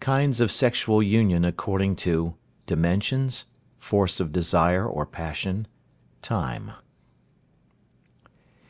[0.00, 3.42] KINDS OF SEXUAL UNION ACCORDING TO (a) DIMENSIONS.
[3.42, 5.66] (b) FORCE OF DESIRE OR PASSION.
[5.66, 5.68] (c)
[6.22, 6.72] TIME.